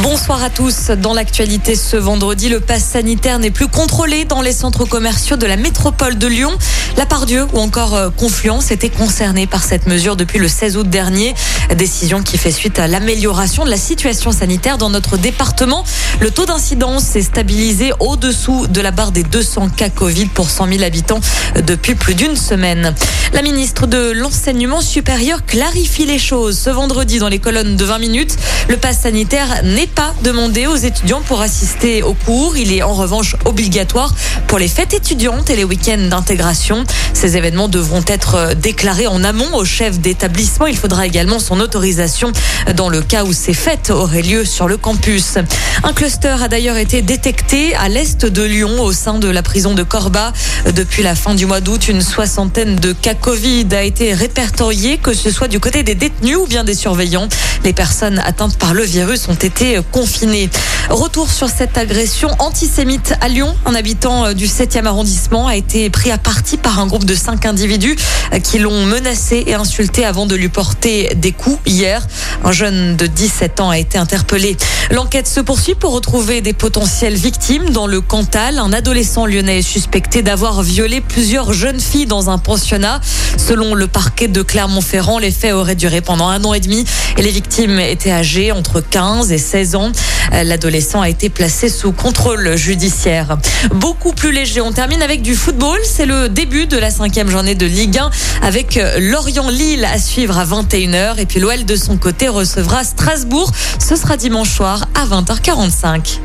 Bonsoir 0.00 0.42
à 0.42 0.48
tous. 0.48 0.90
Dans 0.90 1.12
l'actualité 1.12 1.76
ce 1.76 1.96
vendredi, 1.98 2.48
le 2.48 2.60
pass 2.60 2.82
sanitaire 2.82 3.38
n'est 3.38 3.50
plus 3.50 3.68
contrôlé 3.68 4.24
dans 4.24 4.40
les 4.40 4.52
centres 4.52 4.86
commerciaux 4.86 5.36
de 5.36 5.44
la 5.44 5.56
métropole 5.56 6.16
de 6.16 6.26
Lyon. 6.26 6.50
La 6.96 7.04
Pardieu 7.04 7.46
ou 7.52 7.58
encore 7.58 7.94
euh, 7.94 8.08
Confluence 8.10 8.70
étaient 8.70 8.88
concernés 8.88 9.46
par 9.46 9.62
cette 9.62 9.86
mesure 9.86 10.16
depuis 10.16 10.38
le 10.38 10.48
16 10.48 10.78
août 10.78 10.88
dernier. 10.88 11.34
Décision 11.76 12.22
qui 12.22 12.38
fait 12.38 12.50
suite 12.50 12.78
à 12.78 12.88
l'amélioration 12.88 13.64
de 13.64 13.70
la 13.70 13.76
situation 13.76 14.32
sanitaire 14.32 14.78
dans 14.78 14.90
notre 14.90 15.18
département. 15.18 15.84
Le 16.20 16.30
taux 16.30 16.46
d'incidence 16.46 17.04
s'est 17.04 17.22
stabilisé 17.22 17.92
au-dessous 18.00 18.66
de 18.68 18.80
la 18.80 18.92
barre 18.92 19.12
des 19.12 19.22
200 19.22 19.68
cas 19.76 19.90
Covid 19.90 20.26
pour 20.26 20.48
100 20.50 20.68
000 20.68 20.82
habitants 20.82 21.20
depuis 21.66 21.94
plus 21.94 22.14
d'une 22.14 22.36
semaine. 22.36 22.94
La 23.32 23.42
ministre 23.42 23.86
de 23.86 24.10
l'Enseignement 24.10 24.80
supérieur 24.80 25.44
clarifie 25.46 26.06
les 26.06 26.18
choses 26.18 26.58
ce 26.58 26.70
vendredi 26.70 27.18
dans 27.18 27.28
les 27.28 27.38
colonnes 27.38 27.76
de 27.76 27.84
20 27.84 27.98
minutes. 27.98 28.36
Le 28.68 28.76
pass 28.76 29.00
sanitaire 29.00 29.62
n'est 29.64 29.81
pas 29.86 30.14
demandé 30.22 30.66
aux 30.66 30.76
étudiants 30.76 31.22
pour 31.26 31.40
assister 31.40 32.02
aux 32.02 32.14
cours. 32.14 32.56
Il 32.56 32.72
est 32.72 32.82
en 32.82 32.94
revanche 32.94 33.36
obligatoire 33.44 34.14
pour 34.46 34.58
les 34.58 34.68
fêtes 34.68 34.94
étudiantes 34.94 35.50
et 35.50 35.56
les 35.56 35.64
week-ends 35.64 36.08
d'intégration. 36.08 36.84
Ces 37.14 37.36
événements 37.36 37.68
devront 37.68 38.04
être 38.06 38.54
déclarés 38.54 39.06
en 39.06 39.24
amont 39.24 39.54
au 39.54 39.64
chef 39.64 40.00
d'établissement. 40.00 40.66
Il 40.66 40.76
faudra 40.76 41.06
également 41.06 41.38
son 41.38 41.60
autorisation 41.60 42.32
dans 42.76 42.88
le 42.88 43.02
cas 43.02 43.24
où 43.24 43.32
ces 43.32 43.54
fêtes 43.54 43.90
auraient 43.90 44.22
lieu 44.22 44.44
sur 44.44 44.68
le 44.68 44.76
campus. 44.76 45.38
Un 45.84 45.92
cluster 45.92 46.36
a 46.42 46.48
d'ailleurs 46.48 46.76
été 46.76 47.02
détecté 47.02 47.74
à 47.74 47.88
l'est 47.88 48.24
de 48.24 48.42
Lyon 48.42 48.82
au 48.82 48.92
sein 48.92 49.18
de 49.18 49.28
la 49.28 49.42
prison 49.42 49.74
de 49.74 49.82
Corba. 49.82 50.32
Depuis 50.74 51.02
la 51.02 51.14
fin 51.14 51.34
du 51.34 51.46
mois 51.46 51.60
d'août, 51.60 51.88
une 51.88 52.02
soixantaine 52.02 52.76
de 52.76 52.92
cas 52.92 53.14
Covid 53.14 53.66
a 53.72 53.82
été 53.82 54.14
répertorié, 54.14 54.98
que 54.98 55.14
ce 55.14 55.30
soit 55.30 55.48
du 55.48 55.60
côté 55.60 55.82
des 55.82 55.94
détenus 55.94 56.36
ou 56.36 56.46
bien 56.46 56.64
des 56.64 56.74
surveillants. 56.74 57.28
Les 57.64 57.72
personnes 57.72 58.20
atteintes 58.24 58.58
par 58.58 58.74
le 58.74 58.82
virus 58.84 59.28
ont 59.28 59.34
été 59.34 59.71
confinées. 59.80 60.50
Retour 60.90 61.30
sur 61.30 61.48
cette 61.48 61.78
agression 61.78 62.28
antisémite 62.38 63.14
à 63.20 63.28
Lyon. 63.28 63.54
Un 63.66 63.74
habitant 63.74 64.32
du 64.34 64.46
7e 64.46 64.84
arrondissement 64.84 65.46
a 65.46 65.56
été 65.56 65.88
pris 65.90 66.10
à 66.10 66.18
partie 66.18 66.56
par 66.56 66.80
un 66.80 66.86
groupe 66.86 67.04
de 67.04 67.14
cinq 67.14 67.46
individus 67.46 67.96
qui 68.42 68.58
l'ont 68.58 68.84
menacé 68.84 69.44
et 69.46 69.54
insulté 69.54 70.04
avant 70.04 70.26
de 70.26 70.34
lui 70.34 70.48
porter 70.48 71.14
des 71.14 71.32
coups 71.32 71.58
hier. 71.66 72.06
Un 72.44 72.52
jeune 72.52 72.96
de 72.96 73.06
17 73.06 73.60
ans 73.60 73.70
a 73.70 73.78
été 73.78 73.98
interpellé. 73.98 74.56
L'enquête 74.90 75.28
se 75.28 75.40
poursuit 75.40 75.74
pour 75.74 75.92
retrouver 75.92 76.40
des 76.40 76.52
potentielles 76.52 77.14
victimes 77.14 77.70
dans 77.70 77.86
le 77.86 78.00
Cantal. 78.00 78.58
Un 78.58 78.72
adolescent 78.72 79.26
lyonnais 79.26 79.60
est 79.60 79.62
suspecté 79.62 80.22
d'avoir 80.22 80.62
violé 80.62 81.00
plusieurs 81.00 81.52
jeunes 81.52 81.80
filles 81.80 82.06
dans 82.06 82.30
un 82.30 82.38
pensionnat. 82.38 83.00
Selon 83.36 83.74
le 83.74 83.86
parquet 83.86 84.28
de 84.28 84.42
Clermont-Ferrand, 84.42 85.18
les 85.18 85.30
faits 85.30 85.52
auraient 85.52 85.74
duré 85.74 86.00
pendant 86.00 86.28
un 86.28 86.44
an 86.44 86.54
et 86.54 86.60
demi 86.60 86.84
et 87.16 87.22
les 87.22 87.30
victimes 87.30 87.78
étaient 87.78 88.10
âgées 88.10 88.52
entre 88.52 88.80
15 88.80 89.32
et 89.32 89.38
16 89.38 89.74
ans. 89.74 89.92
L'adolescent 90.32 91.00
a 91.00 91.08
été 91.08 91.28
placé 91.28 91.68
sous 91.68 91.92
contrôle 91.92 92.56
judiciaire. 92.56 93.38
Beaucoup 93.74 94.12
plus 94.12 94.32
léger. 94.32 94.60
On 94.60 94.72
termine 94.72 95.02
avec 95.02 95.22
du 95.22 95.34
football. 95.34 95.78
C'est 95.84 96.06
le 96.06 96.28
début 96.28 96.66
de 96.66 96.78
la 96.78 96.90
cinquième 96.90 97.28
journée 97.28 97.54
de 97.54 97.66
Ligue 97.66 97.98
1 97.98 98.10
avec 98.42 98.78
Lorient-Lille 98.98 99.84
à 99.84 99.98
suivre 99.98 100.38
à 100.38 100.44
21h. 100.44 101.18
Et 101.18 101.26
puis 101.26 101.40
l'OL 101.40 101.64
de 101.64 101.76
son 101.76 101.96
côté 101.96 102.28
recevra 102.28 102.84
Strasbourg. 102.84 103.50
Ce 103.78 103.96
sera 103.96 104.16
dimanche 104.16 104.50
soir 104.50 104.86
à 104.94 105.06
20h45. 105.06 106.18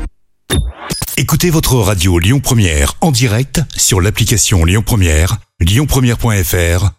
Écoutez 1.16 1.50
votre 1.50 1.74
radio 1.74 2.18
Lyon 2.18 2.40
Première 2.40 2.94
en 3.00 3.10
direct 3.10 3.60
sur 3.76 4.00
l'application 4.00 4.64
Lyon 4.64 4.82
Première, 4.86 5.38
lyonpremière.fr 5.60 6.97